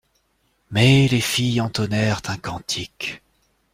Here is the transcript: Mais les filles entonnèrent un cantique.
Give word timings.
Mais 0.71 1.07
les 1.07 1.21
filles 1.21 1.61
entonnèrent 1.61 2.23
un 2.25 2.37
cantique. 2.37 3.21